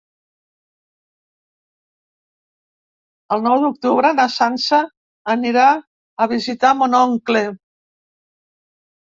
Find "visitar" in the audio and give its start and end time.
6.33-6.73